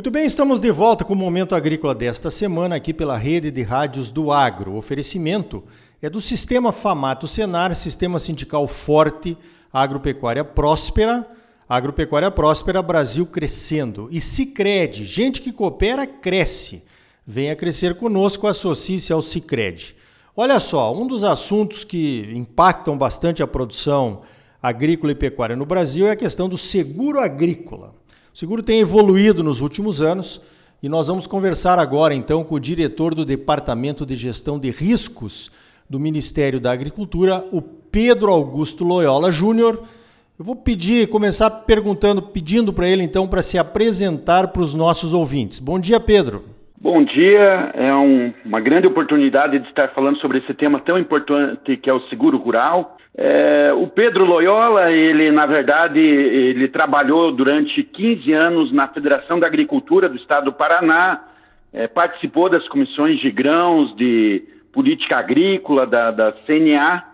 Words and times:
Muito 0.00 0.10
bem, 0.10 0.24
estamos 0.24 0.58
de 0.58 0.70
volta 0.70 1.04
com 1.04 1.12
o 1.12 1.16
Momento 1.16 1.54
Agrícola 1.54 1.94
desta 1.94 2.30
semana 2.30 2.74
aqui 2.74 2.94
pela 2.94 3.18
rede 3.18 3.50
de 3.50 3.60
rádios 3.60 4.10
do 4.10 4.32
Agro. 4.32 4.72
O 4.72 4.76
oferecimento 4.78 5.62
é 6.00 6.08
do 6.08 6.22
Sistema 6.22 6.72
Famato 6.72 7.26
Senar, 7.26 7.76
Sistema 7.76 8.18
Sindical 8.18 8.66
Forte, 8.66 9.36
Agropecuária 9.70 10.42
Próspera, 10.42 11.28
Agropecuária 11.68 12.30
Próspera, 12.30 12.80
Brasil 12.80 13.26
crescendo. 13.26 14.08
E 14.10 14.22
Cicred, 14.22 15.04
gente 15.04 15.42
que 15.42 15.52
coopera, 15.52 16.06
cresce. 16.06 16.82
Venha 17.26 17.54
crescer 17.54 17.94
conosco, 17.94 18.46
associe-se 18.46 19.12
ao 19.12 19.20
Cicred. 19.20 19.94
Olha 20.34 20.58
só, 20.58 20.96
um 20.96 21.06
dos 21.06 21.24
assuntos 21.24 21.84
que 21.84 22.26
impactam 22.34 22.96
bastante 22.96 23.42
a 23.42 23.46
produção 23.46 24.22
agrícola 24.62 25.12
e 25.12 25.14
pecuária 25.14 25.56
no 25.56 25.66
Brasil 25.66 26.06
é 26.06 26.12
a 26.12 26.16
questão 26.16 26.48
do 26.48 26.56
seguro 26.56 27.20
agrícola. 27.20 27.99
O 28.32 28.38
seguro 28.38 28.62
tem 28.62 28.80
evoluído 28.80 29.42
nos 29.42 29.60
últimos 29.60 30.00
anos 30.00 30.40
e 30.82 30.88
nós 30.88 31.08
vamos 31.08 31.26
conversar 31.26 31.78
agora 31.78 32.14
então 32.14 32.44
com 32.44 32.54
o 32.54 32.60
diretor 32.60 33.14
do 33.14 33.24
Departamento 33.24 34.06
de 34.06 34.14
Gestão 34.14 34.58
de 34.58 34.70
Riscos 34.70 35.50
do 35.88 35.98
Ministério 35.98 36.60
da 36.60 36.70
Agricultura, 36.70 37.44
o 37.50 37.60
Pedro 37.60 38.30
Augusto 38.30 38.84
Loyola 38.84 39.32
Júnior. 39.32 39.82
Eu 40.38 40.44
vou 40.44 40.54
pedir, 40.54 41.08
começar 41.08 41.50
perguntando, 41.50 42.22
pedindo 42.22 42.72
para 42.72 42.88
ele 42.88 43.02
então 43.02 43.26
para 43.26 43.42
se 43.42 43.58
apresentar 43.58 44.48
para 44.48 44.62
os 44.62 44.74
nossos 44.74 45.12
ouvintes. 45.12 45.58
Bom 45.58 45.78
dia, 45.78 45.98
Pedro. 45.98 46.59
Bom 46.82 47.04
dia, 47.04 47.72
é 47.74 47.94
um, 47.94 48.32
uma 48.42 48.58
grande 48.58 48.86
oportunidade 48.86 49.58
de 49.58 49.68
estar 49.68 49.88
falando 49.88 50.16
sobre 50.16 50.38
esse 50.38 50.54
tema 50.54 50.80
tão 50.80 50.98
importante 50.98 51.76
que 51.76 51.90
é 51.90 51.92
o 51.92 52.00
seguro 52.08 52.38
rural. 52.38 52.96
É, 53.14 53.70
o 53.76 53.86
Pedro 53.86 54.24
Loyola, 54.24 54.90
ele 54.90 55.30
na 55.30 55.44
verdade, 55.44 56.00
ele 56.00 56.68
trabalhou 56.68 57.32
durante 57.32 57.82
15 57.82 58.32
anos 58.32 58.72
na 58.72 58.88
Federação 58.88 59.38
da 59.38 59.46
Agricultura 59.46 60.08
do 60.08 60.16
Estado 60.16 60.46
do 60.46 60.54
Paraná, 60.54 61.22
é, 61.70 61.86
participou 61.86 62.48
das 62.48 62.66
comissões 62.66 63.20
de 63.20 63.30
grãos, 63.30 63.94
de 63.94 64.42
política 64.72 65.18
agrícola 65.18 65.86
da, 65.86 66.10
da 66.10 66.32
CNA 66.46 67.04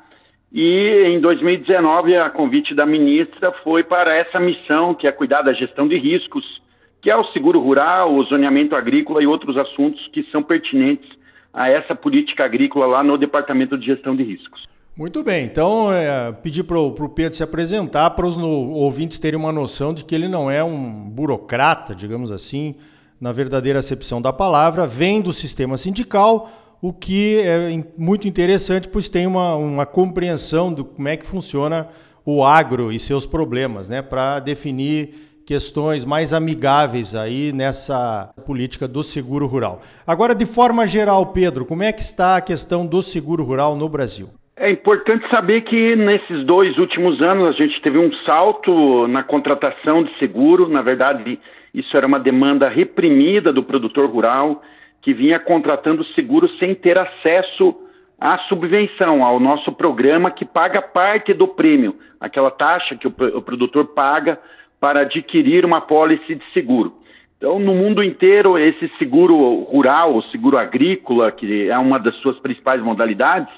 e 0.53 1.07
em 1.09 1.19
2019, 1.19 2.17
a 2.17 2.31
convite 2.31 2.73
da 2.73 2.87
ministra 2.87 3.51
foi 3.65 3.83
para 3.83 4.15
essa 4.15 4.39
missão 4.39 4.95
que 4.95 5.09
é 5.09 5.13
cuidar 5.13 5.43
da 5.43 5.53
gestão 5.53 5.89
de 5.89 5.99
riscos, 5.99 6.63
que 7.01 7.11
é 7.11 7.17
o 7.17 7.25
seguro 7.33 7.61
rural, 7.61 8.15
o 8.15 8.25
zoneamento 8.25 8.75
agrícola 8.75 9.23
e 9.23 9.27
outros 9.27 9.57
assuntos 9.57 10.07
que 10.13 10.25
são 10.31 10.43
pertinentes 10.43 11.09
a 11.53 11.69
essa 11.69 11.95
política 11.95 12.45
agrícola 12.45 12.87
lá 12.87 13.03
no 13.03 13.17
Departamento 13.17 13.79
de 13.79 13.87
Gestão 13.87 14.15
de 14.15 14.23
Riscos. 14.23 14.67
Muito 14.97 15.23
bem, 15.23 15.45
então 15.45 15.93
é, 15.93 16.33
pedir 16.33 16.65
para 16.65 16.79
o 16.79 17.09
Pedro 17.09 17.37
se 17.37 17.43
apresentar 17.43 18.11
para 18.11 18.27
os 18.27 18.39
ouvintes 18.39 19.19
terem 19.19 19.39
uma 19.39 19.53
noção 19.53 19.93
de 19.93 20.05
que 20.05 20.15
ele 20.15 20.27
não 20.27 20.51
é 20.51 20.65
um 20.65 21.11
burocrata, 21.11 21.95
digamos 21.95 22.33
assim, 22.33 22.75
na 23.21 23.31
verdadeira 23.31 23.79
acepção 23.79 24.23
da 24.23 24.33
palavra, 24.33 24.87
vem 24.87 25.21
do 25.21 25.33
sistema 25.33 25.77
sindical, 25.77 26.51
o 26.81 26.93
que 26.93 27.41
é 27.41 27.85
muito 27.97 28.27
interessante, 28.27 28.89
pois 28.89 29.09
tem 29.09 29.27
uma, 29.27 29.55
uma 29.57 29.85
compreensão 29.85 30.73
do 30.73 30.85
como 30.85 31.09
é 31.09 31.17
que 31.17 31.27
funciona 31.27 31.89
o 32.25 32.43
agro 32.43 32.91
e 32.91 32.99
seus 32.99 33.27
problemas, 33.27 33.89
né, 33.89 34.03
para 34.03 34.41
definir 34.41 35.15
questões 35.47 36.05
mais 36.05 36.35
amigáveis 36.35 37.15
aí 37.15 37.53
nessa 37.53 38.35
política 38.45 38.89
do 38.89 39.03
seguro 39.03 39.47
rural. 39.47 39.81
Agora, 40.05 40.35
de 40.35 40.45
forma 40.45 40.87
geral, 40.87 41.27
Pedro, 41.27 41.65
como 41.65 41.85
é 41.85 41.93
que 41.93 42.03
está 42.03 42.37
a 42.37 42.41
questão 42.41 42.85
do 42.85 43.01
seguro 43.01 43.45
rural 43.45 43.77
no 43.77 43.89
Brasil? 43.89 44.29
É 44.57 44.71
importante 44.71 45.29
saber 45.31 45.61
que 45.61 45.95
nesses 45.95 46.45
dois 46.45 46.77
últimos 46.79 47.23
anos 47.23 47.49
a 47.49 47.53
gente 47.53 47.81
teve 47.81 47.99
um 47.99 48.13
salto 48.25 49.07
na 49.07 49.23
contratação 49.23 50.03
de 50.03 50.19
seguro. 50.19 50.69
Na 50.69 50.83
verdade, 50.83 51.39
isso 51.73 51.97
era 51.97 52.07
uma 52.07 52.19
demanda 52.19 52.69
reprimida 52.69 53.53
do 53.53 53.63
produtor 53.63 54.11
rural 54.11 54.63
que 55.03 55.13
vinha 55.15 55.39
contratando 55.39 56.03
seguro 56.15 56.49
sem 56.59 56.75
ter 56.75 56.99
acesso 56.99 57.77
à 58.19 58.39
subvenção, 58.49 59.23
ao 59.23 59.39
nosso 59.39 59.71
programa 59.73 60.31
que 60.31 60.45
paga 60.45 60.81
parte 60.81 61.35
do 61.35 61.47
prêmio, 61.47 61.95
aquela 62.19 62.51
taxa 62.51 62.97
que 62.97 63.07
o, 63.07 63.11
produtor 63.11 63.89
paga 63.95 64.41
para 64.81 65.01
adquirir 65.01 65.65
uma 65.65 65.81
pólice 65.81 66.35
de 66.35 66.45
seguro. 66.53 66.95
Então, 67.37 67.59
no 67.59 67.75
mundo 67.75 68.03
inteiro, 68.03 68.59
esse 68.59 68.89
seguro 68.99 69.37
rural, 69.65 70.17
o 70.17 70.23
seguro 70.25 70.57
agrícola, 70.57 71.31
que 71.31 71.69
é 71.69 71.79
uma 71.79 71.99
das 71.99 72.15
suas 72.17 72.39
principais 72.39 72.83
modalidades, 72.83 73.53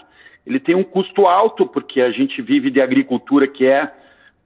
ele 0.47 0.59
tem 0.59 0.75
um 0.75 0.83
custo 0.83 1.27
alto, 1.27 1.67
porque 1.67 2.01
a 2.01 2.11
gente 2.11 2.41
vive 2.43 2.71
de 2.71 2.81
agricultura 2.81 3.47
que 3.47 3.67
é 3.67 3.93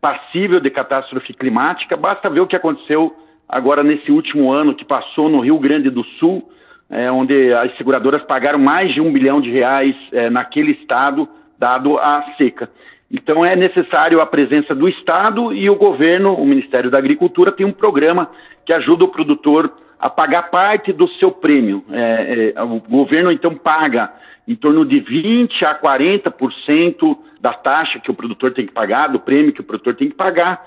passível 0.00 0.61
de 0.61 0.69
catástrofe 0.69 1.32
climática. 1.32 1.97
Basta 1.97 2.28
ver 2.28 2.41
o 2.41 2.47
que 2.47 2.56
aconteceu 2.56 3.15
agora 3.49 3.84
nesse 3.84 4.11
último 4.11 4.50
ano 4.50 4.75
que 4.75 4.84
passou 4.84 5.28
no 5.28 5.41
Rio 5.41 5.59
Grande 5.59 5.91
do 5.91 6.03
Sul, 6.19 6.50
é, 6.91 7.11
onde 7.11 7.55
as 7.55 7.75
seguradoras 7.77 8.22
pagaram 8.25 8.59
mais 8.59 8.93
de 8.93 9.00
um 9.00 9.12
bilhão 9.12 9.41
de 9.41 9.50
reais 9.50 9.94
é, 10.12 10.28
naquele 10.28 10.72
estado, 10.72 11.28
dado 11.59 11.99
a 11.99 12.34
seca. 12.37 12.69
Então 13.12 13.45
é 13.45 13.55
necessário 13.55 14.23
a 14.23 14.27
presença 14.27 14.75
do 14.75 14.89
Estado 14.89 15.53
e 15.53 15.69
o 15.69 15.77
governo, 15.77 16.34
o 16.34 16.47
Ministério 16.47 16.91
da 16.91 16.97
Agricultura, 16.97 17.53
tem 17.53 17.67
um 17.67 17.73
programa 17.73 18.31
que 18.65 18.73
ajuda 18.73 19.05
o 19.05 19.09
produtor 19.09 19.71
a 20.00 20.09
pagar 20.09 20.50
parte 20.50 20.93
do 20.93 21.06
seu 21.09 21.31
prêmio. 21.31 21.84
É, 21.93 22.53
é, 22.56 22.62
o 22.62 22.81
governo 22.81 23.31
então 23.31 23.55
paga 23.55 24.11
em 24.49 24.56
torno 24.56 24.84
de 24.84 24.99
20 24.99 25.65
a 25.65 25.78
40% 25.78 27.17
da 27.41 27.53
taxa 27.53 28.00
que 28.00 28.11
o 28.11 28.15
produtor 28.15 28.53
tem 28.53 28.67
que 28.67 28.73
pagar, 28.73 29.09
do 29.09 29.21
prêmio 29.21 29.53
que 29.53 29.61
o 29.61 29.65
produtor 29.65 29.94
tem 29.94 30.09
que 30.09 30.17
pagar. 30.17 30.65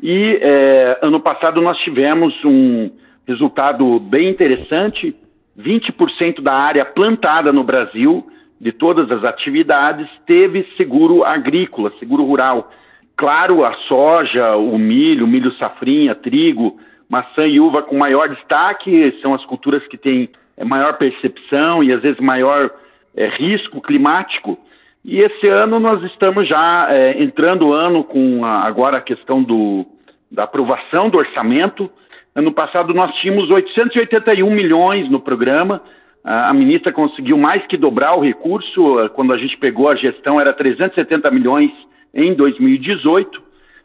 E 0.00 0.38
é, 0.40 0.98
ano 1.02 1.18
passado 1.18 1.60
nós 1.60 1.76
tivemos 1.78 2.32
um 2.44 2.90
resultado 3.26 3.98
bem 3.98 4.28
interessante: 4.28 5.14
20% 5.58 6.40
da 6.40 6.54
área 6.54 6.84
plantada 6.84 7.52
no 7.52 7.64
Brasil, 7.64 8.24
de 8.60 8.72
todas 8.72 9.10
as 9.10 9.24
atividades, 9.24 10.08
teve 10.26 10.64
seguro 10.76 11.24
agrícola, 11.24 11.92
seguro 11.98 12.24
rural. 12.24 12.70
Claro, 13.16 13.64
a 13.64 13.74
soja, 13.88 14.56
o 14.56 14.78
milho, 14.78 15.26
milho 15.26 15.52
safrinha, 15.52 16.14
trigo, 16.14 16.78
maçã 17.08 17.46
e 17.46 17.58
uva 17.60 17.82
com 17.82 17.96
maior 17.96 18.28
destaque, 18.28 19.16
são 19.22 19.34
as 19.34 19.44
culturas 19.44 19.86
que 19.86 19.96
têm 19.96 20.28
é, 20.56 20.64
maior 20.64 20.98
percepção 20.98 21.82
e 21.82 21.92
às 21.92 22.02
vezes 22.02 22.20
maior 22.20 22.70
é, 23.16 23.28
risco 23.28 23.80
climático. 23.80 24.58
E 25.04 25.20
esse 25.20 25.48
ano 25.48 25.80
nós 25.80 26.02
estamos 26.04 26.46
já 26.46 26.88
é, 26.90 27.22
entrando 27.22 27.68
o 27.68 27.72
ano 27.72 28.04
com 28.04 28.44
a, 28.44 28.66
agora 28.66 28.98
a 28.98 29.00
questão 29.00 29.42
do, 29.42 29.86
da 30.30 30.44
aprovação 30.44 31.08
do 31.08 31.18
orçamento. 31.18 31.90
Ano 32.34 32.52
passado 32.52 32.92
nós 32.92 33.14
tínhamos 33.16 33.50
881 33.50 34.50
milhões 34.50 35.08
no 35.10 35.20
programa. 35.20 35.80
A, 36.24 36.52
ministra 36.52 36.92
conseguiu 36.92 37.38
mais 37.38 37.66
que 37.66 37.76
dobrar 37.76 38.16
o 38.16 38.22
recurso. 38.22 39.10
Quando 39.14 39.32
a 39.32 39.38
gente 39.38 39.56
pegou 39.56 39.88
a 39.88 39.94
gestão 39.94 40.40
era 40.40 40.52
370 40.52 41.30
milhões 41.30 41.70
em 42.14 42.34
2018. 42.34 43.42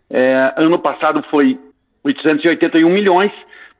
É, 0.09 0.53
ano 0.57 0.79
passado 0.79 1.23
foi 1.29 1.57
881 2.03 2.89
milhões. 2.89 3.31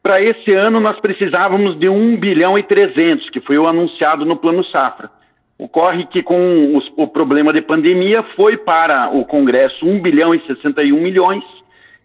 Para 0.01 0.21
esse 0.21 0.51
ano 0.53 0.79
nós 0.79 0.99
precisávamos 0.99 1.77
de 1.79 1.87
1 1.87 2.17
bilhão 2.17 2.57
e 2.57 2.63
300, 2.63 3.29
que 3.29 3.41
foi 3.41 3.57
o 3.57 3.67
anunciado 3.67 4.25
no 4.25 4.35
Plano 4.35 4.63
Safra. 4.65 5.09
Ocorre 5.57 6.05
que 6.07 6.21
com 6.21 6.75
os, 6.75 6.91
o 6.97 7.07
problema 7.07 7.53
de 7.53 7.61
pandemia 7.61 8.23
foi 8.35 8.57
para 8.57 9.09
o 9.09 9.23
Congresso 9.25 9.85
1 9.85 10.01
bilhão 10.01 10.33
e 10.35 10.41
61 10.45 10.99
milhões 10.99 11.43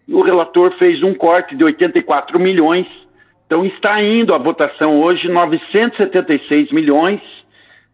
e 0.09 0.13
o 0.15 0.23
relator 0.23 0.71
fez 0.79 1.03
um 1.03 1.13
corte 1.13 1.55
de 1.55 1.63
84 1.63 2.39
milhões. 2.39 2.87
Então 3.49 3.65
está 3.65 3.99
indo 4.03 4.35
a 4.35 4.37
votação 4.37 5.01
hoje 5.01 5.27
976 5.27 6.71
milhões 6.71 7.19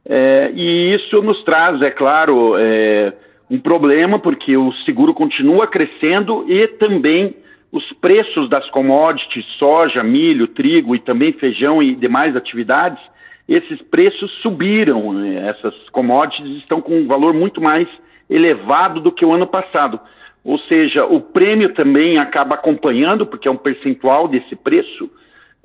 é, 0.05 0.51
e 0.53 0.93
isso 0.93 1.21
nos 1.21 1.41
traz, 1.45 1.81
é 1.81 1.89
claro, 1.89 2.57
é, 2.57 3.13
um 3.49 3.57
problema 3.57 4.19
porque 4.19 4.57
o 4.57 4.73
seguro 4.83 5.13
continua 5.13 5.65
crescendo 5.65 6.43
e 6.49 6.67
também 6.67 7.37
os 7.71 7.89
preços 8.01 8.49
das 8.49 8.69
commodities, 8.69 9.45
soja, 9.57 10.03
milho, 10.03 10.45
trigo 10.49 10.93
e 10.93 10.99
também 10.99 11.31
feijão 11.31 11.81
e 11.81 11.95
demais 11.95 12.35
atividades 12.35 13.01
esses 13.47 13.81
preços 13.83 14.29
subiram. 14.41 15.13
Né? 15.13 15.47
Essas 15.47 15.73
commodities 15.89 16.57
estão 16.57 16.81
com 16.81 16.97
um 16.97 17.07
valor 17.07 17.33
muito 17.33 17.61
mais 17.61 17.87
elevado 18.29 18.99
do 18.99 19.09
que 19.09 19.23
o 19.23 19.31
ano 19.31 19.47
passado. 19.47 20.01
Ou 20.43 20.59
seja, 20.59 21.05
o 21.05 21.21
prêmio 21.21 21.73
também 21.73 22.17
acaba 22.17 22.55
acompanhando, 22.55 23.25
porque 23.25 23.47
é 23.47 23.51
um 23.51 23.55
percentual 23.55 24.27
desse 24.27 24.53
preço, 24.53 25.09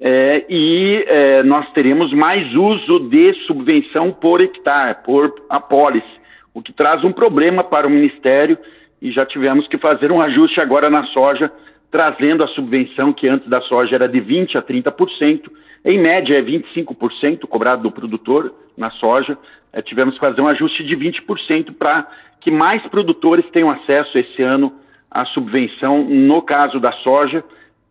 é, 0.00 0.46
e 0.48 1.04
é, 1.06 1.42
nós 1.42 1.70
teremos 1.72 2.10
mais 2.14 2.54
uso 2.54 3.00
de 3.00 3.34
subvenção 3.46 4.10
por 4.10 4.40
hectare, 4.40 4.96
por 5.04 5.30
apólice, 5.48 6.08
o 6.54 6.62
que 6.62 6.72
traz 6.72 7.04
um 7.04 7.12
problema 7.12 7.62
para 7.62 7.86
o 7.86 7.90
Ministério, 7.90 8.56
e 9.02 9.12
já 9.12 9.26
tivemos 9.26 9.68
que 9.68 9.76
fazer 9.76 10.10
um 10.10 10.22
ajuste 10.22 10.58
agora 10.58 10.88
na 10.88 11.04
soja, 11.08 11.52
trazendo 11.90 12.42
a 12.42 12.48
subvenção 12.48 13.12
que 13.12 13.28
antes 13.28 13.48
da 13.48 13.60
soja 13.62 13.94
era 13.94 14.08
de 14.08 14.20
20% 14.20 14.56
a 14.56 14.62
30%, 14.62 15.50
em 15.84 15.98
média, 15.98 16.38
é 16.38 16.42
25% 16.42 17.40
cobrado 17.46 17.82
do 17.82 17.90
produtor 17.90 18.54
na 18.76 18.90
soja. 18.92 19.36
É, 19.72 19.82
tivemos 19.82 20.14
que 20.14 20.20
fazer 20.20 20.40
um 20.40 20.48
ajuste 20.48 20.82
de 20.82 20.96
20% 20.96 21.74
para 21.76 22.06
que 22.40 22.50
mais 22.50 22.82
produtores 22.86 23.44
tenham 23.50 23.70
acesso 23.70 24.16
esse 24.18 24.42
ano 24.42 24.72
à 25.10 25.26
subvenção, 25.26 26.04
no 26.04 26.40
caso 26.40 26.80
da 26.80 26.92
soja, 26.92 27.44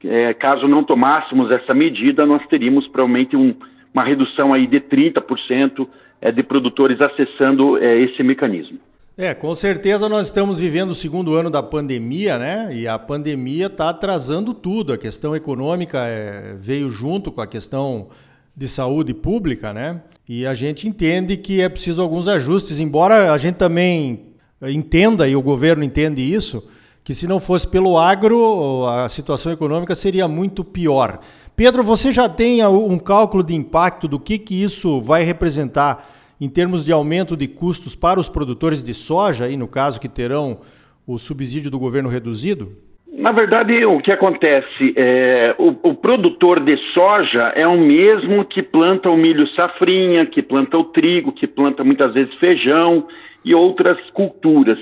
é, 0.03 0.33
caso 0.33 0.67
não 0.67 0.83
tomássemos 0.83 1.51
essa 1.51 1.73
medida, 1.73 2.25
nós 2.25 2.45
teríamos 2.47 2.87
provavelmente 2.87 3.35
um, 3.35 3.53
uma 3.93 4.03
redução 4.03 4.53
aí 4.53 4.67
de 4.67 4.79
30% 4.79 5.87
é, 6.21 6.31
de 6.31 6.43
produtores 6.43 6.99
acessando 7.01 7.77
é, 7.77 7.99
esse 7.99 8.21
mecanismo. 8.23 8.79
É, 9.17 9.33
com 9.33 9.53
certeza 9.53 10.07
nós 10.07 10.27
estamos 10.27 10.57
vivendo 10.57 10.91
o 10.91 10.95
segundo 10.95 11.35
ano 11.35 11.49
da 11.49 11.61
pandemia, 11.61 12.37
né? 12.37 12.69
E 12.73 12.87
a 12.87 12.97
pandemia 12.97 13.65
está 13.65 13.89
atrasando 13.89 14.53
tudo. 14.53 14.93
A 14.93 14.97
questão 14.97 15.35
econômica 15.35 15.99
é, 16.05 16.55
veio 16.57 16.87
junto 16.87 17.29
com 17.29 17.41
a 17.41 17.47
questão 17.47 18.07
de 18.55 18.65
saúde 18.69 19.13
pública, 19.13 19.73
né? 19.73 20.01
E 20.27 20.45
a 20.45 20.53
gente 20.53 20.87
entende 20.87 21.35
que 21.35 21.59
é 21.59 21.67
preciso 21.67 22.01
alguns 22.01 22.29
ajustes, 22.29 22.79
embora 22.79 23.33
a 23.33 23.37
gente 23.37 23.55
também 23.55 24.27
entenda, 24.61 25.27
e 25.27 25.35
o 25.35 25.41
governo 25.41 25.83
entende 25.83 26.21
isso, 26.21 26.69
que 27.03 27.13
se 27.13 27.27
não 27.27 27.39
fosse 27.39 27.67
pelo 27.67 27.97
agro, 27.97 28.85
a 28.87 29.09
situação 29.09 29.51
econômica 29.51 29.95
seria 29.95 30.27
muito 30.27 30.63
pior. 30.63 31.19
Pedro, 31.55 31.83
você 31.83 32.11
já 32.11 32.29
tem 32.29 32.65
um 32.65 32.97
cálculo 32.99 33.43
de 33.43 33.53
impacto 33.53 34.07
do 34.07 34.19
que, 34.19 34.37
que 34.37 34.61
isso 34.61 34.99
vai 34.99 35.23
representar 35.23 36.07
em 36.39 36.47
termos 36.47 36.85
de 36.85 36.91
aumento 36.91 37.35
de 37.35 37.47
custos 37.47 37.95
para 37.95 38.19
os 38.19 38.29
produtores 38.29 38.81
de 38.83 38.93
soja, 38.93 39.45
aí 39.45 39.57
no 39.57 39.67
caso 39.67 39.99
que 39.99 40.07
terão 40.07 40.59
o 41.05 41.17
subsídio 41.17 41.69
do 41.69 41.79
governo 41.79 42.07
reduzido? 42.07 42.71
Na 43.11 43.33
verdade, 43.33 43.83
o 43.83 43.99
que 43.99 44.11
acontece 44.11 44.93
é 44.95 45.53
o, 45.57 45.75
o 45.89 45.95
produtor 45.95 46.59
de 46.61 46.77
soja 46.93 47.51
é 47.55 47.67
o 47.67 47.77
mesmo 47.77 48.45
que 48.45 48.63
planta 48.63 49.09
o 49.09 49.17
milho 49.17 49.45
safrinha, 49.49 50.25
que 50.25 50.41
planta 50.41 50.77
o 50.77 50.85
trigo, 50.85 51.33
que 51.33 51.45
planta 51.45 51.83
muitas 51.83 52.13
vezes 52.13 52.33
feijão 52.35 53.05
e 53.43 53.53
outras 53.53 53.97
culturas. 54.11 54.79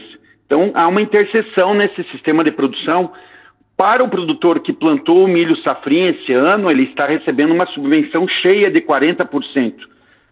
Então, 0.47 0.71
há 0.73 0.87
uma 0.87 1.01
interseção 1.01 1.73
nesse 1.73 2.03
sistema 2.05 2.43
de 2.43 2.51
produção. 2.51 3.11
Para 3.75 4.03
o 4.03 4.09
produtor 4.09 4.61
que 4.61 4.73
plantou 4.73 5.23
o 5.23 5.27
milho 5.27 5.55
safrinha 5.57 6.09
esse 6.09 6.33
ano, 6.33 6.71
ele 6.71 6.83
está 6.83 7.05
recebendo 7.05 7.53
uma 7.53 7.67
subvenção 7.67 8.27
cheia 8.27 8.71
de 8.71 8.81
40%. 8.81 9.73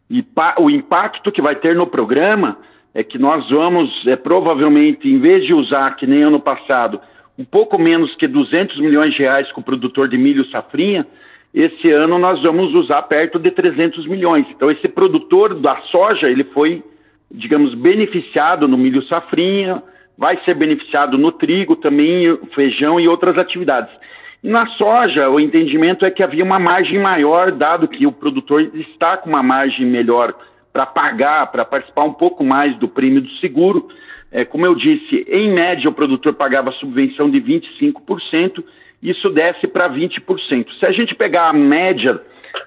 E 0.10 0.26
o 0.58 0.70
impacto 0.70 1.32
que 1.32 1.42
vai 1.42 1.56
ter 1.56 1.76
no 1.76 1.86
programa 1.86 2.58
é 2.94 3.04
que 3.04 3.18
nós 3.18 3.48
vamos, 3.50 3.92
é, 4.08 4.16
provavelmente, 4.16 5.08
em 5.08 5.20
vez 5.20 5.46
de 5.46 5.54
usar, 5.54 5.96
que 5.98 6.08
nem 6.08 6.24
ano 6.24 6.40
passado, 6.40 7.00
um 7.38 7.44
pouco 7.44 7.78
menos 7.78 8.16
que 8.16 8.26
200 8.26 8.80
milhões 8.80 9.14
de 9.14 9.20
reais 9.20 9.52
com 9.52 9.60
o 9.60 9.64
produtor 9.64 10.08
de 10.08 10.18
milho 10.18 10.46
safrinha, 10.46 11.06
esse 11.54 11.92
ano 11.92 12.18
nós 12.18 12.42
vamos 12.42 12.74
usar 12.74 13.02
perto 13.04 13.38
de 13.38 13.52
300 13.52 14.08
milhões. 14.08 14.46
Então, 14.50 14.72
esse 14.72 14.88
produtor 14.88 15.56
da 15.56 15.76
soja, 15.92 16.30
ele 16.30 16.46
foi, 16.46 16.82
digamos, 17.30 17.74
beneficiado 17.74 18.68
no 18.68 18.78
milho 18.78 19.04
safrinha, 19.04 19.84
vai 20.18 20.40
ser 20.44 20.54
beneficiado 20.54 21.18
no 21.18 21.32
trigo 21.32 21.76
também, 21.76 22.38
feijão 22.54 23.00
e 23.00 23.08
outras 23.08 23.38
atividades. 23.38 23.94
Na 24.42 24.68
soja, 24.68 25.30
o 25.30 25.40
entendimento 25.40 26.06
é 26.06 26.12
que 26.12 26.22
havia 26.22 26.44
uma 26.44 26.60
margem 26.60 27.00
maior, 27.00 27.52
dado 27.52 27.88
que 27.88 28.06
o 28.06 28.12
produtor 28.12 28.62
está 28.76 29.18
com 29.18 29.30
uma 29.30 29.42
margem 29.42 29.86
melhor 29.86 30.36
para 30.72 30.86
pagar, 30.86 31.52
para 31.52 31.66
participar 31.66 32.04
um 32.04 32.14
pouco 32.14 32.44
mais 32.44 32.78
do 32.78 32.88
prêmio 32.88 33.22
do 33.22 33.30
seguro. 33.38 33.88
É, 34.32 34.46
como 34.46 34.66
eu 34.66 34.76
disse, 34.76 35.26
em 35.30 35.52
média 35.54 35.90
o 35.90 35.94
produtor 35.94 36.34
pagava 36.34 36.72
subvenção 36.74 37.30
de 37.30 37.42
25%, 37.42 38.64
isso 39.02 39.30
desce 39.30 39.68
para 39.68 39.90
20%. 39.90 40.68
Se 40.80 40.86
a 40.86 40.92
gente 40.92 41.16
pegar 41.16 41.50
a 41.50 41.54
média 41.54 42.22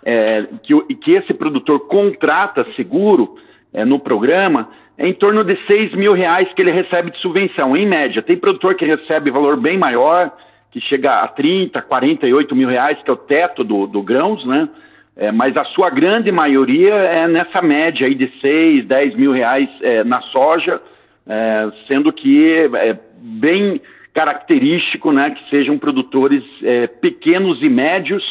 é, 0.04 0.46
que, 0.62 0.94
que, 0.96 1.12
esse 1.12 1.34
produtor 1.34 1.80
contrata 1.86 2.66
seguro 2.74 3.36
é, 3.72 3.84
no 3.84 3.98
programa, 4.00 4.68
é 4.98 5.06
em 5.06 5.14
torno 5.14 5.44
de 5.44 5.56
6 5.66 5.94
mil 5.94 6.12
reais 6.12 6.52
que 6.52 6.60
ele 6.60 6.72
recebe 6.72 7.12
de 7.12 7.18
subvenção, 7.18 7.76
em 7.76 7.86
média. 7.86 8.20
Tem 8.20 8.36
produtor 8.36 8.74
que 8.74 8.84
recebe 8.84 9.30
valor 9.30 9.56
bem 9.56 9.78
maior, 9.78 10.32
que 10.72 10.80
chega 10.80 11.20
a 11.22 11.28
30, 11.28 11.80
48 11.80 12.56
mil 12.56 12.68
reais, 12.68 12.98
que 13.02 13.08
é 13.08 13.12
o 13.12 13.16
teto 13.16 13.62
do, 13.62 13.86
do 13.86 14.02
grãos, 14.02 14.44
né? 14.44 14.68
É, 15.16 15.32
mas 15.32 15.56
a 15.56 15.64
sua 15.64 15.90
grande 15.90 16.30
maioria 16.30 16.94
é 16.94 17.26
nessa 17.26 17.62
média 17.62 18.06
aí 18.06 18.14
de 18.14 18.30
6, 18.40 18.86
10 18.86 19.14
mil 19.16 19.32
reais 19.32 19.68
é, 19.82 20.04
na 20.04 20.20
soja, 20.20 20.80
é, 21.26 21.70
sendo 21.86 22.12
que 22.12 22.68
é 22.74 22.96
bem 23.20 23.80
característico 24.14 25.12
né, 25.12 25.30
que 25.30 25.48
sejam 25.50 25.78
produtores 25.78 26.44
é, 26.62 26.86
pequenos 26.86 27.62
e 27.62 27.68
médios, 27.68 28.22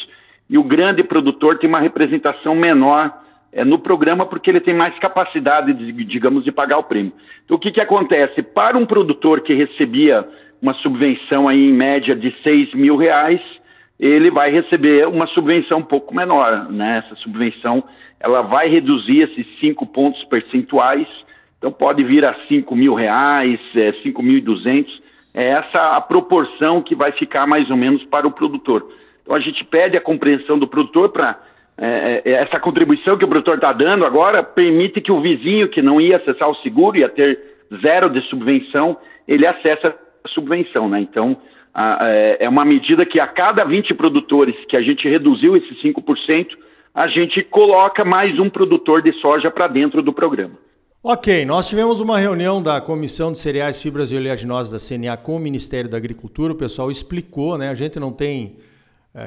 e 0.50 0.58
o 0.58 0.64
grande 0.64 1.04
produtor 1.04 1.58
tem 1.58 1.70
uma 1.70 1.80
representação 1.80 2.56
menor 2.56 3.14
é, 3.58 3.66
no 3.66 3.80
programa 3.80 4.24
porque 4.28 4.52
ele 4.52 4.62
tem 4.62 4.76
mais 4.76 4.98
capacidade, 5.00 5.74
de, 5.74 5.92
digamos, 6.04 6.44
de 6.44 6.52
pagar 6.52 6.78
o 6.78 6.84
prêmio. 6.84 7.12
Então, 7.44 7.58
o 7.58 7.60
que, 7.60 7.72
que 7.72 7.82
acontece? 7.82 8.44
Para 8.44 8.78
um 8.78 8.86
produtor 8.86 9.42
que 9.42 9.52
recebia 9.52 10.24
uma 10.62 10.76
subvenção 10.76 11.48
aí 11.50 11.68
em 11.68 11.74
média 11.74 12.16
de 12.16 12.32
6 12.44 12.76
mil 12.76 12.96
reais, 12.96 13.42
ele 14.00 14.30
vai 14.30 14.52
receber 14.52 15.08
uma 15.08 15.26
subvenção 15.26 15.80
um 15.80 15.84
pouco 15.84 16.14
menor, 16.14 16.72
né? 16.72 17.04
Essa 17.04 17.16
subvenção, 17.16 17.84
ela 18.20 18.44
vai 18.44 18.70
reduzir 18.70 19.22
esses 19.22 19.48
5 19.60 19.88
pontos 19.88 20.24
percentuais, 20.26 21.08
então 21.58 21.72
pode 21.72 22.04
vir 22.04 22.24
a 22.26 22.36
5 22.48 22.76
mil 22.76 22.94
reais, 22.94 23.60
é, 23.76 23.92
5.200, 24.04 24.86
é 25.34 25.48
essa 25.50 25.98
a 25.98 26.02
proporção 26.02 26.84
que 26.84 26.94
vai 26.94 27.12
ficar 27.12 27.48
mais 27.48 27.72
ou 27.72 27.78
menos 27.78 28.04
para 28.04 28.28
o 28.28 28.32
produtor. 28.32 28.88
Então 29.24 29.36
a 29.36 29.40
gente 29.40 29.66
pede 29.66 29.98
a 29.98 30.02
compreensão 30.02 30.60
do 30.60 30.68
produtor 30.68 31.10
para 31.10 31.40
é, 31.78 32.22
é, 32.26 32.32
essa 32.34 32.60
contribuição 32.60 33.18
que 33.18 33.26
o 33.26 33.28
produtor 33.28 33.56
está 33.56 33.72
dando 33.74 34.06
agora 34.06 34.42
permite 34.44 35.02
que 35.02 35.12
o 35.12 35.22
vizinho 35.22 35.70
que 35.70 35.82
não 35.82 36.02
ia 36.02 36.18
acessar 36.18 36.50
o 36.50 36.56
seguro, 36.56 36.98
ia 36.98 37.10
ter 37.10 37.40
zero 37.82 38.10
de 38.10 38.22
subvenção, 38.30 38.98
ele 39.28 39.46
acessa 39.46 39.94
subvenção, 40.28 40.90
né? 40.90 41.00
Então, 41.02 41.38
a, 41.74 42.00
é, 42.02 42.38
é 42.42 42.50
uma 42.50 42.66
medida 42.66 43.06
que 43.06 43.20
a 43.20 43.28
cada 43.28 43.64
20 43.64 43.94
produtores 43.94 44.56
que 44.68 44.76
a 44.76 44.82
gente 44.82 45.08
reduziu 45.08 45.56
esses 45.56 45.82
5%, 45.82 46.48
a 46.94 47.08
gente 47.08 47.44
coloca 47.44 48.04
mais 48.04 48.40
um 48.40 48.50
produtor 48.50 49.02
de 49.04 49.14
soja 49.22 49.52
para 49.52 49.68
dentro 49.68 50.02
do 50.02 50.12
programa. 50.12 50.56
Ok, 51.04 51.46
nós 51.46 51.70
tivemos 51.70 52.02
uma 52.02 52.18
reunião 52.18 52.62
da 52.62 52.82
Comissão 52.82 53.32
de 53.32 53.38
Cereais, 53.38 53.82
Fibras 53.82 54.12
e 54.12 54.18
Oleaginosas 54.18 54.74
da 54.74 54.80
CNA 54.80 55.16
com 55.16 55.36
o 55.36 55.40
Ministério 55.40 55.90
da 55.90 55.96
Agricultura, 55.96 56.54
o 56.54 56.58
pessoal 56.58 56.90
explicou, 56.90 57.58
né? 57.58 57.70
A 57.70 57.76
gente 57.76 58.00
não 58.00 58.12
tem, 58.12 58.56
é, 58.56 58.56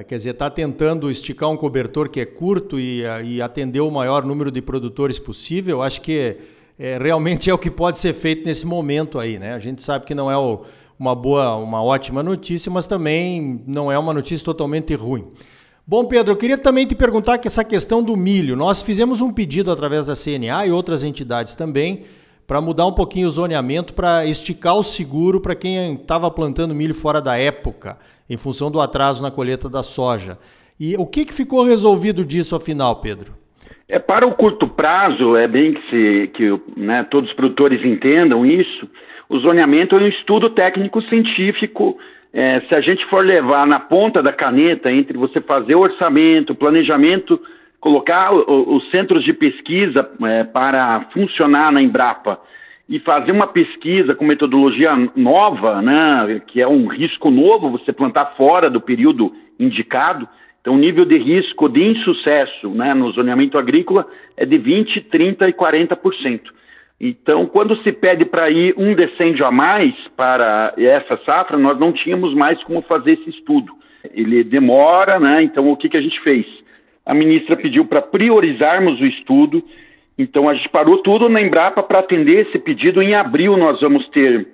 quer 0.07 0.17
dizer, 0.17 0.31
está 0.31 0.49
tentando 0.49 1.11
esticar 1.11 1.51
um 1.51 1.57
cobertor 1.57 2.09
que 2.09 2.21
é 2.21 2.25
curto 2.27 2.79
e, 2.79 3.03
e 3.25 3.43
atender 3.43 3.81
o 3.81 3.91
maior 3.91 4.25
número 4.25 4.51
de 4.51 4.63
produtores 4.63 5.19
possível. 5.19 5.83
Acho 5.83 6.01
que 6.01 6.37
é, 6.79 6.97
realmente 6.97 7.51
é 7.51 7.55
o 7.55 7.59
que 7.59 7.71
pode 7.71 7.99
ser 7.99 8.15
feito 8.15 8.45
nesse 8.45 8.65
momento 8.67 9.19
aí, 9.19 9.39
né? 9.39 9.53
A 9.53 9.59
gente 9.59 9.83
sabe 9.83 10.07
que 10.07 10.15
não 10.15 10.31
é 10.31 10.37
o, 10.37 10.63
uma 10.99 11.15
boa, 11.15 11.57
uma 11.57 11.83
ótima 11.83 12.23
notícia, 12.23 12.71
mas 12.71 12.87
também 12.87 13.63
não 13.67 13.91
é 13.91 13.99
uma 13.99 14.15
notícia 14.15 14.45
totalmente 14.45 14.95
ruim. 14.95 15.27
Bom, 15.87 16.05
Pedro, 16.05 16.33
eu 16.33 16.37
queria 16.37 16.57
também 16.57 16.87
te 16.87 16.95
perguntar 16.95 17.39
que 17.39 17.49
essa 17.49 17.65
questão 17.65 18.03
do 18.03 18.17
milho, 18.17 18.55
nós 18.55 18.81
fizemos 18.81 19.21
um 19.21 19.33
pedido 19.33 19.73
através 19.73 20.07
da 20.07 20.15
CNA 20.15 20.67
e 20.67 20.71
outras 20.71 21.03
entidades 21.03 21.55
também 21.55 22.05
para 22.51 22.61
mudar 22.61 22.85
um 22.85 22.93
pouquinho 22.93 23.29
o 23.29 23.31
zoneamento 23.31 23.95
para 23.95 24.27
esticar 24.27 24.75
o 24.75 24.83
seguro 24.83 25.41
para 25.41 25.55
quem 25.55 25.95
estava 25.95 26.29
plantando 26.29 26.75
milho 26.75 26.93
fora 26.93 27.21
da 27.21 27.39
época, 27.39 27.97
em 28.29 28.37
função 28.37 28.73
do 28.73 28.81
atraso 28.81 29.23
na 29.23 29.31
colheita 29.31 29.69
da 29.69 29.85
soja. 29.85 30.37
E 30.79 30.97
o 30.97 31.07
que, 31.07 31.25
que 31.25 31.33
ficou 31.33 31.65
resolvido 31.65 32.25
disso 32.25 32.57
afinal, 32.57 32.97
Pedro? 32.97 33.35
É, 33.89 34.01
para 34.01 34.27
o 34.27 34.35
curto 34.35 34.67
prazo, 34.67 35.37
é 35.37 35.47
bem 35.47 35.75
que, 35.75 35.91
se, 35.91 36.31
que 36.35 36.61
né, 36.77 37.07
todos 37.09 37.31
os 37.31 37.37
produtores 37.37 37.85
entendam 37.85 38.45
isso, 38.45 38.91
o 39.29 39.39
zoneamento 39.39 39.95
é 39.95 40.01
um 40.01 40.09
estudo 40.09 40.51
técnico-científico. 40.51 41.97
É, 42.33 42.63
se 42.63 42.75
a 42.75 42.81
gente 42.81 43.07
for 43.07 43.25
levar 43.25 43.65
na 43.65 43.79
ponta 43.79 44.21
da 44.21 44.33
caneta 44.33 44.91
entre 44.91 45.17
você 45.17 45.41
fazer 45.41 45.77
o 45.77 45.83
orçamento, 45.83 46.53
planejamento, 46.57 47.41
colocar 47.81 48.33
os 48.33 48.91
centros 48.91 49.25
de 49.25 49.33
pesquisa 49.33 50.09
é, 50.23 50.45
para 50.45 51.01
funcionar 51.13 51.73
na 51.73 51.81
Embrapa 51.81 52.39
e 52.89 52.99
fazer 52.99 53.33
uma 53.33 53.47
pesquisa 53.47 54.15
com 54.15 54.25
metodologia 54.25 54.91
nova, 55.17 55.81
né, 55.81 56.43
que 56.47 56.61
é 56.61 56.69
um 56.69 56.87
risco 56.87 57.31
novo, 57.31 57.71
você 57.71 57.93
plantar 57.93 58.35
fora 58.37 58.69
do 58.69 58.81
período 58.81 59.33
indicado, 59.59 60.29
então 60.61 60.75
o 60.75 60.79
nível 60.79 61.05
de 61.05 61.17
risco 61.17 61.69
de 61.69 61.83
insucesso 61.83 62.69
né, 62.71 62.93
no 62.93 63.11
zoneamento 63.13 63.57
agrícola 63.57 64.07
é 64.37 64.45
de 64.45 64.59
20%, 64.59 65.07
30% 65.11 65.49
e 65.49 65.53
40%. 65.53 66.41
Então, 67.01 67.47
quando 67.47 67.75
se 67.83 67.91
pede 67.93 68.27
para 68.27 68.51
ir 68.51 68.75
um 68.77 68.95
decêndio 68.95 69.47
a 69.47 69.51
mais 69.51 69.95
para 70.15 70.75
essa 70.77 71.17
safra, 71.25 71.57
nós 71.57 71.79
não 71.79 71.93
tínhamos 71.93 72.35
mais 72.35 72.63
como 72.65 72.83
fazer 72.83 73.13
esse 73.13 73.31
estudo. 73.31 73.73
Ele 74.13 74.45
demora, 74.45 75.19
né? 75.19 75.43
Então, 75.43 75.71
o 75.71 75.77
que, 75.79 75.89
que 75.89 75.97
a 75.97 76.03
gente 76.03 76.21
fez? 76.21 76.45
A 77.11 77.15
ministra 77.15 77.57
pediu 77.57 77.85
para 77.85 78.01
priorizarmos 78.01 79.01
o 79.01 79.05
estudo, 79.05 79.65
então 80.17 80.49
a 80.49 80.55
gente 80.55 80.69
parou 80.69 80.99
tudo 80.99 81.29
na 81.29 81.43
Embrapa 81.43 81.83
para 81.83 81.99
atender 81.99 82.47
esse 82.47 82.57
pedido. 82.57 83.03
Em 83.03 83.17
abril, 83.17 83.57
nós 83.57 83.81
vamos 83.81 84.09
ter 84.11 84.47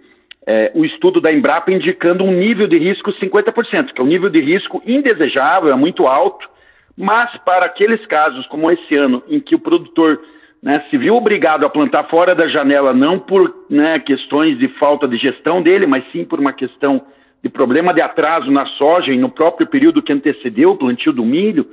é, 0.46 0.72
o 0.74 0.82
estudo 0.82 1.20
da 1.20 1.30
Embrapa 1.30 1.70
indicando 1.70 2.24
um 2.24 2.32
nível 2.32 2.66
de 2.66 2.78
risco 2.78 3.12
50%, 3.12 3.92
que 3.92 4.00
é 4.00 4.02
um 4.02 4.06
nível 4.06 4.30
de 4.30 4.40
risco 4.40 4.82
indesejável, 4.86 5.70
é 5.70 5.76
muito 5.76 6.06
alto, 6.06 6.48
mas 6.96 7.30
para 7.44 7.66
aqueles 7.66 8.06
casos 8.06 8.46
como 8.46 8.70
esse 8.70 8.94
ano, 8.94 9.22
em 9.28 9.38
que 9.38 9.54
o 9.54 9.58
produtor 9.58 10.18
né, 10.62 10.82
se 10.88 10.96
viu 10.96 11.14
obrigado 11.14 11.66
a 11.66 11.68
plantar 11.68 12.04
fora 12.04 12.34
da 12.34 12.48
janela, 12.48 12.94
não 12.94 13.18
por 13.18 13.54
né, 13.68 13.98
questões 13.98 14.58
de 14.58 14.68
falta 14.78 15.06
de 15.06 15.18
gestão 15.18 15.60
dele, 15.60 15.86
mas 15.86 16.10
sim 16.10 16.24
por 16.24 16.40
uma 16.40 16.54
questão 16.54 17.02
de 17.42 17.50
problema 17.50 17.92
de 17.92 18.00
atraso 18.00 18.50
na 18.50 18.64
soja 18.64 19.12
e 19.12 19.18
no 19.18 19.28
próprio 19.28 19.66
período 19.66 20.02
que 20.02 20.10
antecedeu 20.10 20.70
o 20.70 20.78
plantio 20.78 21.12
do 21.12 21.22
milho, 21.22 21.66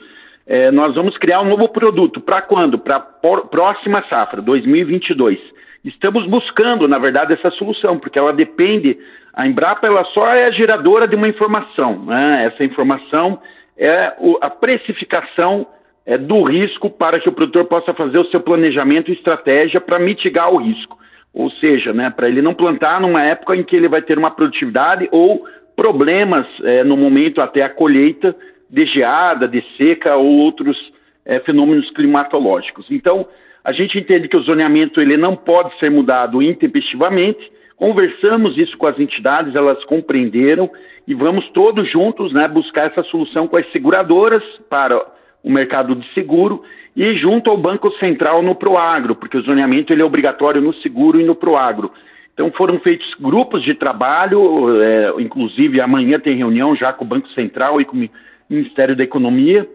é, 0.45 0.71
nós 0.71 0.93
vamos 0.95 1.17
criar 1.17 1.41
um 1.41 1.50
novo 1.50 1.69
produto. 1.69 2.19
Para 2.19 2.41
quando? 2.41 2.77
Para 2.77 3.00
próxima 3.00 4.03
safra, 4.09 4.41
2022. 4.41 5.39
Estamos 5.85 6.25
buscando, 6.27 6.88
na 6.88 6.97
verdade, 6.97 7.33
essa 7.33 7.51
solução, 7.51 8.00
porque 8.00 8.17
ela 8.17 8.33
depende. 8.33 8.97
A 9.33 9.47
Embrapa 9.47 9.88
ela 9.88 10.03
só 10.05 10.27
é 10.27 10.45
a 10.45 10.51
geradora 10.51 11.07
de 11.07 11.15
uma 11.15 11.27
informação. 11.27 12.05
Né? 12.05 12.45
Essa 12.45 12.63
informação 12.63 13.39
é 13.77 14.13
o, 14.19 14.38
a 14.41 14.50
precificação 14.50 15.67
é, 16.05 16.17
do 16.17 16.43
risco 16.43 16.89
para 16.89 17.19
que 17.19 17.29
o 17.29 17.33
produtor 17.33 17.65
possa 17.65 17.93
fazer 17.93 18.17
o 18.17 18.25
seu 18.25 18.39
planejamento 18.39 19.09
e 19.09 19.13
estratégia 19.13 19.81
para 19.81 20.00
mitigar 20.00 20.53
o 20.53 20.57
risco. 20.57 20.97
Ou 21.33 21.50
seja, 21.51 21.91
né, 21.91 22.09
para 22.12 22.29
ele 22.29 22.41
não 22.41 22.53
plantar 22.53 23.01
numa 23.01 23.23
época 23.23 23.55
em 23.55 23.63
que 23.63 23.75
ele 23.75 23.88
vai 23.88 24.01
ter 24.01 24.17
uma 24.17 24.29
produtividade 24.29 25.09
ou 25.12 25.43
problemas 25.75 26.45
é, 26.63 26.83
no 26.83 26.95
momento 26.95 27.41
até 27.41 27.63
a 27.63 27.69
colheita 27.69 28.35
de 28.74 28.88
geada, 28.88 29.48
de 29.48 29.63
seca 29.77 30.15
ou 30.15 30.25
outros 30.25 30.75
é, 31.24 31.39
fenômenos 31.42 31.92
climatológicos. 31.92 32.88
Então, 32.89 33.27
a 33.63 33.72
gente 33.72 34.00
entende 34.00 34.27
que 34.27 34.36
o 34.36 34.42
zoneamento 34.42 35.00
ele 35.00 35.15
não 35.15 35.36
pode 35.36 35.77
ser 35.77 35.92
mudado 35.92 36.42
intempestivamente. 36.42 37.51
Conversamos 37.77 38.58
isso 38.58 38.75
com 38.75 38.88
as 38.88 39.00
entidades, 39.00 39.53
elas 39.53 39.84
compreenderam 39.86 40.72
e 41.08 41.13
vamos 41.13 41.48
todos 41.50 41.89
juntos 41.92 42.34
né, 42.34 42.48
buscar 42.48 42.88
essa 42.88 43.03
solução 43.03 43.48
com 43.48 43.58
as 43.58 43.72
seguradoras 43.72 44.44
para 44.68 45.00
o 45.44 45.51
mercado 45.51 45.96
de 45.96 46.12
seguro 46.13 46.63
e 46.96 47.13
junto 47.15 47.51
ao 47.51 47.58
Banco 47.58 47.92
Central 48.00 48.42
no 48.42 48.56
Proagro, 48.56 49.15
porque 49.15 49.38
o 49.38 49.42
zoneamento 49.42 49.94
ele 49.94 50.01
é 50.01 50.06
obrigatório 50.06 50.62
no 50.62 50.74
seguro 50.75 51.22
e 51.22 51.24
no 51.24 51.36
Proagro. 51.36 51.92
Então 52.34 52.51
foram 52.53 52.80
feitos 52.80 53.13
grupos 53.20 53.63
de 53.63 53.75
trabalho, 53.75 54.82
é, 54.82 55.13
inclusive 55.20 55.80
amanhã 55.80 56.20
tem 56.20 56.36
reunião 56.36 56.75
já 56.75 56.92
com 56.92 57.06
o 57.06 57.08
Banco 57.08 57.30
Central 57.30 57.80
e 57.80 57.86
com 57.86 58.10
Ministério 58.50 58.95
da 58.95 59.03
Economia, 59.03 59.67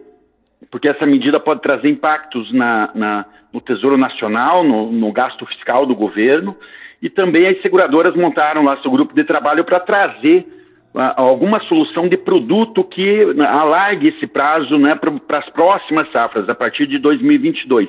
porque 0.71 0.87
essa 0.87 1.05
medida 1.05 1.39
pode 1.39 1.61
trazer 1.61 1.89
impactos 1.89 2.51
na, 2.51 2.89
na, 2.93 3.25
no 3.51 3.61
Tesouro 3.61 3.97
Nacional, 3.97 4.63
no, 4.63 4.91
no 4.91 5.11
gasto 5.11 5.45
fiscal 5.45 5.85
do 5.85 5.95
governo, 5.95 6.55
e 7.01 7.09
também 7.09 7.47
as 7.47 7.61
seguradoras 7.61 8.15
montaram 8.15 8.63
lá 8.63 8.77
seu 8.77 8.91
grupo 8.91 9.13
de 9.13 9.23
trabalho 9.23 9.63
para 9.63 9.79
trazer 9.79 10.45
alguma 10.93 11.59
solução 11.61 12.07
de 12.07 12.17
produto 12.17 12.83
que 12.83 13.21
alargue 13.39 14.09
esse 14.09 14.25
prazo 14.25 14.77
né, 14.77 14.95
para 14.95 15.39
as 15.39 15.49
próximas 15.49 16.11
safras, 16.11 16.49
a 16.49 16.55
partir 16.55 16.87
de 16.87 16.97
2022. 16.97 17.87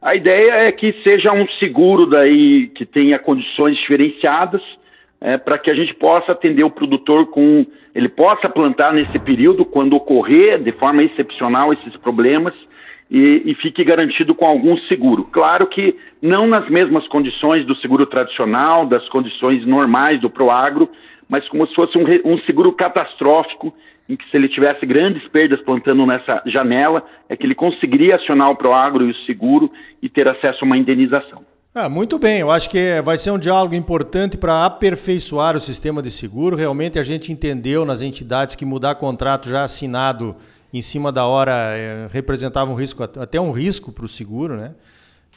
A 0.00 0.14
ideia 0.14 0.52
é 0.52 0.72
que 0.72 0.94
seja 1.06 1.32
um 1.32 1.46
seguro 1.58 2.06
daí 2.06 2.68
que 2.68 2.86
tenha 2.86 3.18
condições 3.18 3.76
diferenciadas 3.76 4.62
é, 5.20 5.36
para 5.36 5.58
que 5.58 5.70
a 5.70 5.74
gente 5.74 5.94
possa 5.94 6.32
atender 6.32 6.64
o 6.64 6.70
produtor 6.70 7.26
com 7.26 7.66
ele 7.94 8.08
possa 8.08 8.48
plantar 8.48 8.92
nesse 8.92 9.18
período 9.18 9.64
quando 9.64 9.94
ocorrer 9.94 10.62
de 10.62 10.72
forma 10.72 11.02
excepcional 11.02 11.72
esses 11.72 11.96
problemas 11.96 12.54
e, 13.10 13.42
e, 13.44 13.54
fique 13.56 13.82
garantido 13.82 14.34
com 14.34 14.46
algum 14.46 14.76
seguro. 14.82 15.24
Claro 15.24 15.66
que 15.66 15.96
não 16.22 16.46
nas 16.46 16.68
mesmas 16.70 17.08
condições 17.08 17.66
do 17.66 17.74
seguro 17.76 18.06
tradicional, 18.06 18.86
das 18.86 19.08
condições 19.08 19.66
normais 19.66 20.20
do 20.20 20.30
Proagro, 20.30 20.88
mas 21.28 21.46
como 21.48 21.66
se 21.66 21.74
fosse 21.74 21.98
um, 21.98 22.04
um 22.24 22.38
seguro 22.42 22.72
catastrófico, 22.72 23.74
em 24.08 24.14
que 24.16 24.28
se 24.30 24.36
ele 24.36 24.48
tivesse 24.48 24.86
grandes 24.86 25.26
perdas 25.28 25.60
plantando 25.60 26.06
nessa 26.06 26.40
janela, 26.46 27.04
é 27.28 27.36
que 27.36 27.44
ele 27.44 27.54
conseguiria 27.54 28.14
acionar 28.14 28.50
o 28.50 28.56
Proagro 28.56 29.04
e 29.04 29.10
o 29.10 29.16
seguro 29.26 29.70
e 30.00 30.08
ter 30.08 30.28
acesso 30.28 30.64
a 30.64 30.66
uma 30.66 30.76
indenização. 30.76 31.49
Ah, 31.72 31.88
muito 31.88 32.18
bem, 32.18 32.40
eu 32.40 32.50
acho 32.50 32.68
que 32.68 33.00
vai 33.00 33.16
ser 33.16 33.30
um 33.30 33.38
diálogo 33.38 33.76
importante 33.76 34.36
para 34.36 34.64
aperfeiçoar 34.64 35.56
o 35.56 35.60
sistema 35.60 36.02
de 36.02 36.10
seguro. 36.10 36.56
Realmente 36.56 36.98
a 36.98 37.02
gente 37.04 37.30
entendeu 37.30 37.84
nas 37.84 38.02
entidades 38.02 38.56
que 38.56 38.64
mudar 38.64 38.96
contrato 38.96 39.48
já 39.48 39.62
assinado 39.62 40.34
em 40.74 40.82
cima 40.82 41.12
da 41.12 41.26
hora 41.26 41.52
é, 41.52 42.08
representava 42.10 42.72
um 42.72 42.74
risco, 42.74 43.04
até 43.04 43.40
um 43.40 43.52
risco 43.52 43.92
para 43.92 44.04
o 44.04 44.08
seguro, 44.08 44.56
né? 44.56 44.72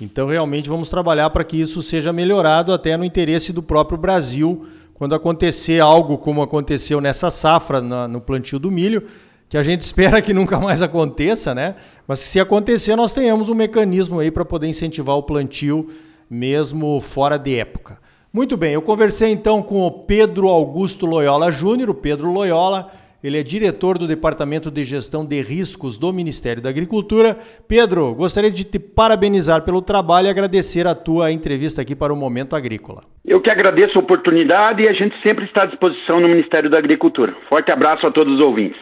Então 0.01 0.27
realmente 0.27 0.67
vamos 0.67 0.89
trabalhar 0.89 1.29
para 1.29 1.43
que 1.43 1.55
isso 1.55 1.83
seja 1.83 2.11
melhorado 2.11 2.73
até 2.73 2.97
no 2.97 3.05
interesse 3.05 3.53
do 3.53 3.61
próprio 3.61 3.95
Brasil 3.95 4.65
quando 4.95 5.13
acontecer 5.13 5.81
algo 5.81 6.17
como 6.17 6.41
aconteceu 6.41 6.99
nessa 6.99 7.29
safra 7.29 7.79
no 7.79 8.19
plantio 8.19 8.57
do 8.57 8.71
milho, 8.71 9.03
que 9.47 9.55
a 9.55 9.61
gente 9.61 9.81
espera 9.85 10.19
que 10.19 10.33
nunca 10.33 10.59
mais 10.59 10.81
aconteça, 10.81 11.53
né? 11.53 11.75
Mas 12.07 12.21
se 12.21 12.39
acontecer, 12.39 12.95
nós 12.95 13.13
tenhamos 13.13 13.49
um 13.49 13.53
mecanismo 13.53 14.19
aí 14.19 14.31
para 14.31 14.43
poder 14.43 14.65
incentivar 14.65 15.15
o 15.15 15.21
plantio 15.21 15.87
mesmo 16.29 16.99
fora 17.01 17.37
de 17.37 17.57
época. 17.57 17.97
Muito 18.31 18.57
bem, 18.57 18.73
eu 18.73 18.81
conversei 18.81 19.31
então 19.31 19.61
com 19.61 19.81
o 19.81 19.91
Pedro 19.91 20.47
Augusto 20.47 21.05
Loyola 21.05 21.51
Júnior, 21.51 21.89
o 21.91 21.93
Pedro 21.93 22.31
Loyola, 22.31 22.89
ele 23.23 23.39
é 23.39 23.43
diretor 23.43 23.97
do 23.97 24.05
Departamento 24.05 24.69
de 24.69 24.83
Gestão 24.83 25.25
de 25.25 25.41
Riscos 25.41 25.97
do 25.97 26.11
Ministério 26.11 26.61
da 26.61 26.69
Agricultura. 26.69 27.37
Pedro, 27.69 28.13
gostaria 28.13 28.51
de 28.51 28.65
te 28.65 28.77
parabenizar 28.77 29.63
pelo 29.63 29.81
trabalho 29.81 30.27
e 30.27 30.29
agradecer 30.29 30.85
a 30.85 30.93
tua 30.93 31.31
entrevista 31.31 31.81
aqui 31.81 31.95
para 31.95 32.11
o 32.11 32.17
Momento 32.17 32.53
Agrícola. 32.53 33.03
Eu 33.23 33.39
que 33.39 33.49
agradeço 33.49 33.97
a 33.97 34.01
oportunidade 34.01 34.81
e 34.81 34.89
a 34.89 34.93
gente 34.93 35.15
sempre 35.21 35.45
está 35.45 35.63
à 35.63 35.65
disposição 35.67 36.19
no 36.19 36.27
Ministério 36.27 36.69
da 36.69 36.77
Agricultura. 36.77 37.33
Forte 37.47 37.71
abraço 37.71 38.05
a 38.05 38.11
todos 38.11 38.33
os 38.33 38.41
ouvintes. 38.41 38.81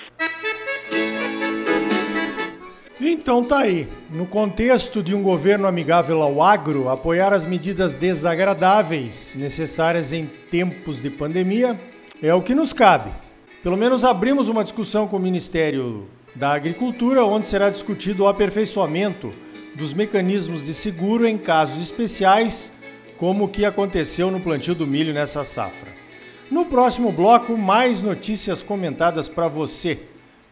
Então 3.03 3.43
tá 3.43 3.62
aí. 3.62 3.88
No 4.12 4.27
contexto 4.27 5.01
de 5.01 5.15
um 5.15 5.24
governo 5.24 5.65
amigável 5.65 6.22
ao 6.22 6.39
agro, 6.39 6.88
apoiar 6.88 7.34
as 7.34 7.48
medidas 7.48 7.96
desagradáveis 7.96 9.34
necessárias 9.36 10.13
em 10.13 10.27
tempos 10.51 11.01
de 11.01 11.10
pandemia 11.10 11.79
é 12.22 12.31
o 12.31 12.43
que 12.43 12.53
nos 12.53 12.74
cabe. 12.74 13.10
Pelo 13.63 13.75
menos 13.75 14.05
abrimos 14.05 14.50
uma 14.50 14.63
discussão 14.63 15.08
com 15.08 15.17
o 15.17 15.20
Ministério 15.20 16.05
da 16.36 16.53
Agricultura, 16.53 17.25
onde 17.25 17.48
será 17.48 17.72
discutido 17.72 18.24
o 18.24 18.27
aperfeiçoamento 18.27 19.31
dos 19.74 19.96
mecanismos 19.96 20.63
de 20.63 20.74
seguro 20.74 21.25
em 21.27 21.39
casos 21.39 21.84
especiais, 21.84 22.72
como 23.17 23.46
o 23.46 23.48
que 23.48 23.65
aconteceu 23.65 24.29
no 24.29 24.39
plantio 24.39 24.75
do 24.75 24.86
milho 24.86 25.12
nessa 25.12 25.43
safra. 25.43 25.91
No 26.51 26.65
próximo 26.65 27.12
bloco, 27.12 27.58
mais 27.58 28.03
notícias 28.03 28.62
comentadas 28.62 29.27
para 29.27 29.48
você, 29.48 29.98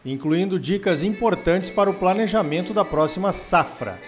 incluindo 0.04 0.58
dicas 0.58 1.02
importantes 1.02 1.70
para 1.70 1.90
o 1.90 1.94
planejamento 1.94 2.72
da 2.72 2.84
próxima 2.84 3.32
safra. 3.32 3.98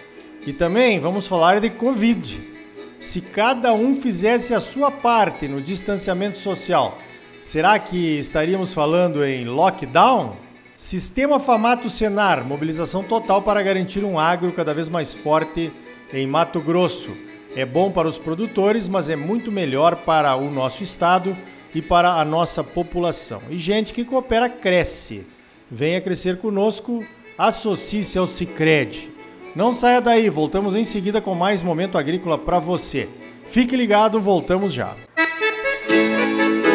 E 0.46 0.52
também 0.52 0.98
vamos 0.98 1.26
falar 1.26 1.60
de 1.60 1.70
Covid. 1.70 2.52
Se 2.98 3.20
cada 3.20 3.72
um 3.72 3.94
fizesse 3.94 4.54
a 4.54 4.60
sua 4.60 4.90
parte 4.90 5.48
no 5.48 5.60
distanciamento 5.60 6.38
social, 6.38 6.98
Será 7.42 7.76
que 7.76 8.20
estaríamos 8.20 8.72
falando 8.72 9.24
em 9.24 9.46
lockdown? 9.46 10.36
Sistema 10.76 11.40
Famato 11.40 11.88
Senar, 11.88 12.44
mobilização 12.44 13.02
total 13.02 13.42
para 13.42 13.60
garantir 13.64 14.04
um 14.04 14.16
agro 14.16 14.52
cada 14.52 14.72
vez 14.72 14.88
mais 14.88 15.12
forte 15.12 15.72
em 16.12 16.24
Mato 16.24 16.60
Grosso. 16.60 17.10
É 17.56 17.66
bom 17.66 17.90
para 17.90 18.06
os 18.06 18.16
produtores, 18.16 18.88
mas 18.88 19.10
é 19.10 19.16
muito 19.16 19.50
melhor 19.50 19.96
para 19.96 20.36
o 20.36 20.52
nosso 20.52 20.84
estado 20.84 21.36
e 21.74 21.82
para 21.82 22.12
a 22.12 22.24
nossa 22.24 22.62
população. 22.62 23.42
E 23.50 23.58
gente 23.58 23.92
que 23.92 24.04
coopera 24.04 24.48
cresce. 24.48 25.26
Venha 25.74 26.02
crescer 26.02 26.36
conosco, 26.36 27.02
associe-se 27.38 28.18
ao 28.18 28.26
Cicred. 28.26 29.10
Não 29.56 29.72
saia 29.72 30.02
daí, 30.02 30.28
voltamos 30.28 30.76
em 30.76 30.84
seguida 30.84 31.18
com 31.18 31.34
mais 31.34 31.62
momento 31.62 31.96
agrícola 31.96 32.36
para 32.36 32.58
você. 32.58 33.08
Fique 33.46 33.74
ligado, 33.74 34.20
voltamos 34.20 34.70
já. 34.70 34.94
Música 35.88 36.71